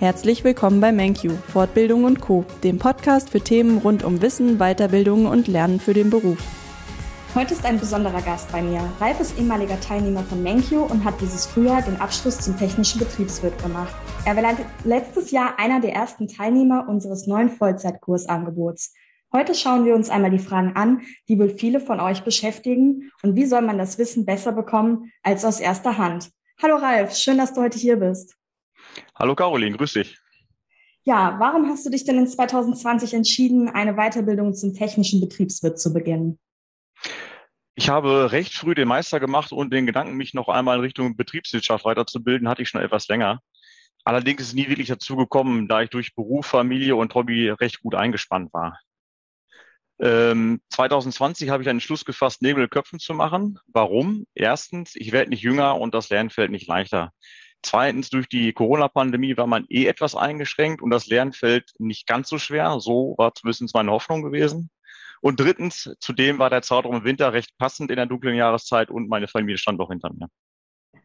[0.00, 5.26] Herzlich willkommen bei MenQ, Fortbildung und Co., dem Podcast für Themen rund um Wissen, Weiterbildung
[5.26, 6.38] und Lernen für den Beruf.
[7.34, 8.80] Heute ist ein besonderer Gast bei mir.
[9.00, 13.60] Ralf ist ehemaliger Teilnehmer von MenQ und hat dieses Frühjahr den Abschluss zum technischen Betriebswirt
[13.60, 13.92] gemacht.
[14.24, 18.94] Er war letztes Jahr einer der ersten Teilnehmer unseres neuen Vollzeitkursangebots.
[19.32, 23.34] Heute schauen wir uns einmal die Fragen an, die wohl viele von euch beschäftigen und
[23.34, 26.30] wie soll man das Wissen besser bekommen als aus erster Hand.
[26.62, 28.37] Hallo Ralf, schön, dass du heute hier bist.
[29.14, 30.18] Hallo Caroline, grüß dich.
[31.04, 35.92] Ja, warum hast du dich denn in 2020 entschieden, eine Weiterbildung zum technischen Betriebswirt zu
[35.92, 36.38] beginnen?
[37.74, 41.16] Ich habe recht früh den Meister gemacht und den Gedanken, mich noch einmal in Richtung
[41.16, 43.40] Betriebswirtschaft weiterzubilden, hatte ich schon etwas länger.
[44.04, 47.80] Allerdings ist es nie wirklich dazu gekommen, da ich durch Beruf, Familie und Hobby recht
[47.80, 48.78] gut eingespannt war.
[50.00, 53.58] Ähm, 2020 habe ich einen Schluss gefasst, Nägel Köpfen zu machen.
[53.66, 54.26] Warum?
[54.34, 57.12] Erstens, ich werde nicht jünger und das Lernfeld nicht leichter.
[57.62, 62.38] Zweitens, durch die Corona-Pandemie war man eh etwas eingeschränkt und das Lernfeld nicht ganz so
[62.38, 62.78] schwer.
[62.80, 64.70] So war zumindest meine Hoffnung gewesen.
[65.20, 69.08] Und drittens, zudem war der Zeitraum im Winter recht passend in der dunklen Jahreszeit und
[69.08, 70.28] meine Familie stand auch hinter mir.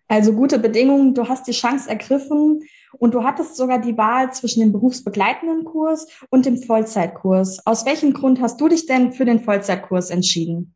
[0.07, 2.61] Also gute Bedingungen, du hast die Chance ergriffen
[2.99, 7.65] und du hattest sogar die Wahl zwischen dem berufsbegleitenden Kurs und dem Vollzeitkurs.
[7.65, 10.75] Aus welchem Grund hast du dich denn für den Vollzeitkurs entschieden?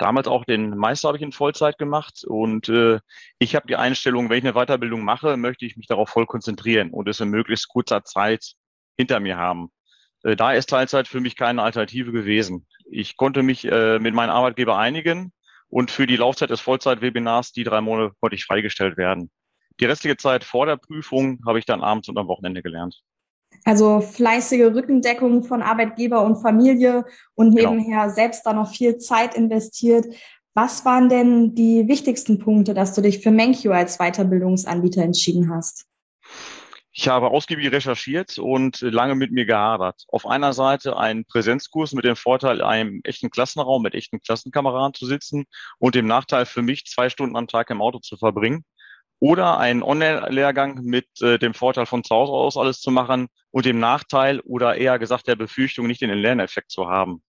[0.00, 3.00] Damals auch den Meister habe ich in Vollzeit gemacht und äh,
[3.38, 6.90] ich habe die Einstellung, wenn ich eine Weiterbildung mache, möchte ich mich darauf voll konzentrieren
[6.90, 8.54] und es in möglichst kurzer Zeit
[8.96, 9.70] hinter mir haben.
[10.22, 12.66] Äh, da ist Teilzeit für mich keine Alternative gewesen.
[12.90, 15.32] Ich konnte mich äh, mit meinem Arbeitgeber einigen
[15.68, 19.30] und für die Laufzeit des Vollzeitwebinars, die drei Monate, konnte ich freigestellt werden.
[19.80, 23.00] Die restliche Zeit vor der Prüfung habe ich dann abends und am Wochenende gelernt.
[23.64, 27.70] Also fleißige Rückendeckung von Arbeitgeber und Familie und genau.
[27.70, 28.14] nebenher genau.
[28.14, 30.06] selbst da noch viel Zeit investiert.
[30.54, 35.86] Was waren denn die wichtigsten Punkte, dass du dich für MenQ als Weiterbildungsanbieter entschieden hast?
[36.92, 40.04] Ich habe ausgiebig recherchiert und lange mit mir gehadert.
[40.08, 45.06] Auf einer Seite ein Präsenzkurs mit dem Vorteil, einem echten Klassenraum mit echten Klassenkameraden zu
[45.06, 45.44] sitzen
[45.78, 48.64] und dem Nachteil für mich, zwei Stunden am Tag im Auto zu verbringen
[49.20, 53.66] oder einen Online-Lehrgang mit äh, dem Vorteil von zu Hause aus alles zu machen und
[53.66, 57.22] dem Nachteil oder eher gesagt der Befürchtung, nicht den Lerneffekt zu haben.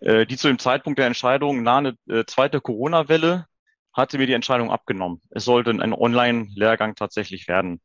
[0.00, 3.46] Äh, die zu dem Zeitpunkt der Entscheidung nahe äh, zweite Corona-Welle
[3.92, 5.20] hatte mir die Entscheidung abgenommen.
[5.30, 7.80] Es sollte ein Online-Lehrgang tatsächlich werden.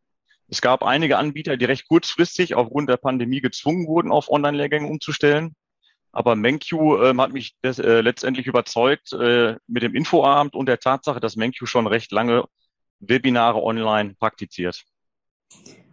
[0.47, 5.55] Es gab einige Anbieter, die recht kurzfristig aufgrund der Pandemie gezwungen wurden, auf Online-Lehrgänge umzustellen.
[6.11, 10.79] Aber MenQ äh, hat mich das, äh, letztendlich überzeugt äh, mit dem Infoabend und der
[10.79, 12.45] Tatsache, dass MenQ schon recht lange
[12.99, 14.83] Webinare online praktiziert.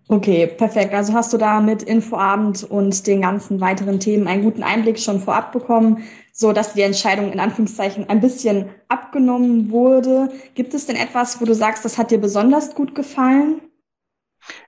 [0.08, 0.94] Okay, perfekt.
[0.94, 5.20] Also hast du da mit Infoabend und den ganzen weiteren Themen einen guten Einblick schon
[5.20, 10.28] vorab bekommen, so dass die Entscheidung in Anführungszeichen ein bisschen abgenommen wurde.
[10.54, 13.62] Gibt es denn etwas, wo du sagst, das hat dir besonders gut gefallen?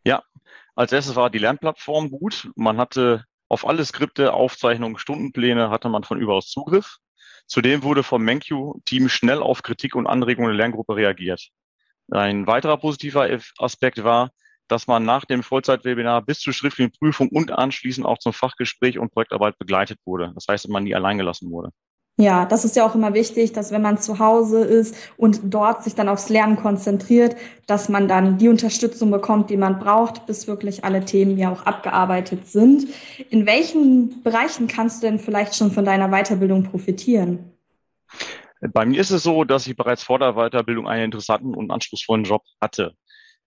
[0.04, 0.24] Ja,
[0.74, 2.50] als erstes war die Lernplattform gut.
[2.56, 6.96] Man hatte auf alle Skripte, Aufzeichnungen, Stundenpläne hatte man von überaus Zugriff.
[7.46, 11.48] Zudem wurde vom MenQ-Team schnell auf Kritik und Anregungen der Lerngruppe reagiert.
[12.10, 14.30] Ein weiterer positiver Aspekt war,
[14.68, 19.12] dass man nach dem Vollzeitwebinar bis zur schriftlichen Prüfung und anschließend auch zum Fachgespräch und
[19.12, 20.32] Projektarbeit begleitet wurde.
[20.34, 21.70] Das heißt, man nie allein gelassen wurde.
[22.20, 25.84] Ja, das ist ja auch immer wichtig, dass wenn man zu Hause ist und dort
[25.84, 27.36] sich dann aufs Lernen konzentriert,
[27.68, 31.64] dass man dann die Unterstützung bekommt, die man braucht, bis wirklich alle Themen ja auch
[31.64, 32.88] abgearbeitet sind.
[33.30, 37.52] In welchen Bereichen kannst du denn vielleicht schon von deiner Weiterbildung profitieren?
[38.60, 42.24] Bei mir ist es so, dass ich bereits vor der Weiterbildung einen interessanten und anspruchsvollen
[42.24, 42.94] Job hatte.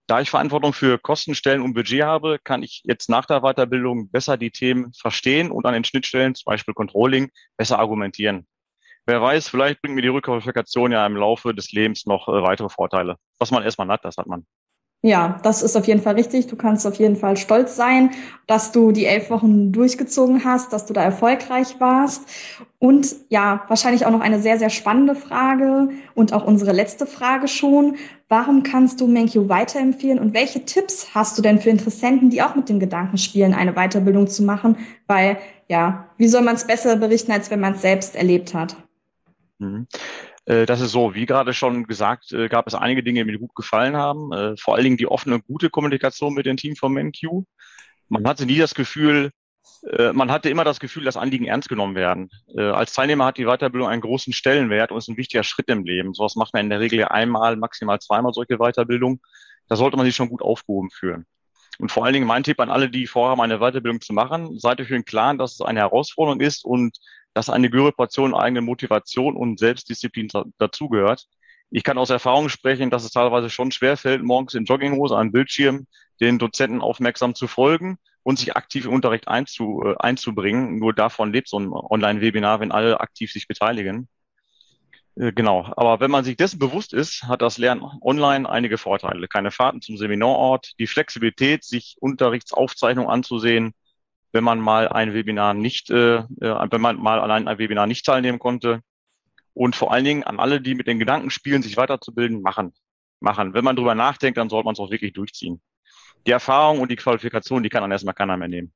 [0.07, 4.37] Da ich Verantwortung für Kostenstellen und Budget habe, kann ich jetzt nach der Weiterbildung besser
[4.37, 8.47] die Themen verstehen und an den Schnittstellen, zum Beispiel Controlling, besser argumentieren.
[9.05, 12.69] Wer weiß, vielleicht bringt mir die Rückqualifikation ja im Laufe des Lebens noch äh, weitere
[12.69, 13.17] Vorteile.
[13.39, 14.45] Was man erstmal hat, das hat man.
[15.03, 16.45] Ja, das ist auf jeden Fall richtig.
[16.45, 18.11] Du kannst auf jeden Fall stolz sein,
[18.45, 22.29] dass du die elf Wochen durchgezogen hast, dass du da erfolgreich warst.
[22.77, 27.47] Und ja, wahrscheinlich auch noch eine sehr, sehr spannende Frage und auch unsere letzte Frage
[27.47, 27.95] schon.
[28.29, 32.53] Warum kannst du MenQ weiterempfehlen und welche Tipps hast du denn für Interessenten, die auch
[32.53, 34.77] mit dem Gedanken spielen, eine Weiterbildung zu machen?
[35.07, 38.75] Weil ja, wie soll man es besser berichten, als wenn man es selbst erlebt hat?
[39.57, 39.87] Mhm.
[40.45, 43.39] Äh, das ist so, wie gerade schon gesagt, äh, gab es einige Dinge, die mir
[43.39, 44.31] gut gefallen haben.
[44.31, 47.43] Äh, vor allen Dingen die offene und gute Kommunikation mit dem Team von MenQ.
[48.09, 49.31] Man hatte nie das Gefühl,
[50.13, 52.29] man hatte immer das Gefühl, dass Anliegen ernst genommen werden.
[52.55, 56.13] Als Teilnehmer hat die Weiterbildung einen großen Stellenwert und ist ein wichtiger Schritt im Leben.
[56.13, 59.21] Sowas macht man in der Regel einmal, maximal zweimal solche Weiterbildung.
[59.69, 61.25] Da sollte man sich schon gut aufgehoben fühlen.
[61.79, 64.81] Und vor allen Dingen mein Tipp an alle, die vorhaben, eine Weiterbildung zu machen, seid
[64.81, 66.97] euch den Klaren, dass es eine Herausforderung ist und
[67.33, 71.27] dass eine gehörige Portion eigene Motivation und Selbstdisziplin dazugehört.
[71.69, 75.87] Ich kann aus Erfahrung sprechen, dass es teilweise schon schwerfällt, morgens in Jogginghose am Bildschirm
[76.19, 80.77] den Dozenten aufmerksam zu folgen und sich aktiv im Unterricht einzu, äh, einzubringen.
[80.77, 84.07] Nur davon lebt so ein Online-Webinar, wenn alle aktiv sich beteiligen.
[85.15, 85.71] Äh, genau.
[85.75, 89.27] Aber wenn man sich dessen bewusst ist, hat das Lernen online einige Vorteile.
[89.27, 93.73] Keine Fahrten zum Seminarort, die Flexibilität, sich Unterrichtsaufzeichnungen anzusehen,
[94.31, 98.05] wenn man mal ein Webinar nicht, äh, äh, wenn man mal an ein Webinar nicht
[98.05, 98.81] teilnehmen konnte.
[99.53, 102.73] Und vor allen Dingen an alle, die mit den Gedanken spielen, sich weiterzubilden, machen.
[103.19, 103.53] Machen.
[103.53, 105.61] Wenn man drüber nachdenkt, dann sollte man es auch wirklich durchziehen.
[106.25, 108.73] Die Erfahrung und die Qualifikation, die kann dann erstmal keiner mehr nehmen.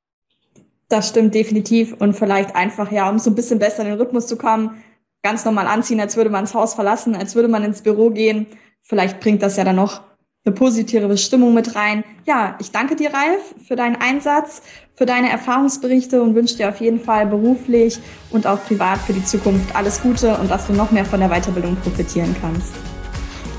[0.89, 1.93] Das stimmt definitiv.
[1.93, 4.83] Und vielleicht einfach, ja, um so ein bisschen besser in den Rhythmus zu kommen,
[5.23, 8.45] ganz normal anziehen, als würde man das Haus verlassen, als würde man ins Büro gehen.
[8.83, 10.03] Vielleicht bringt das ja dann noch
[10.45, 12.03] eine positive Stimmung mit rein.
[12.25, 14.61] Ja, ich danke dir, Ralf, für deinen Einsatz,
[14.93, 17.97] für deine Erfahrungsberichte und wünsche dir auf jeden Fall beruflich
[18.29, 21.29] und auch privat für die Zukunft alles Gute und dass du noch mehr von der
[21.29, 22.73] Weiterbildung profitieren kannst.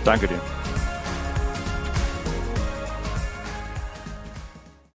[0.05, 0.41] Danke dir.